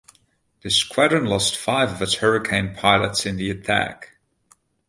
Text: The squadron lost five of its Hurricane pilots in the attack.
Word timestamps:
The 0.63 0.71
squadron 0.71 1.25
lost 1.25 1.55
five 1.55 1.91
of 1.91 2.01
its 2.01 2.15
Hurricane 2.15 2.73
pilots 2.73 3.27
in 3.27 3.35
the 3.35 3.51
attack. 3.51 4.17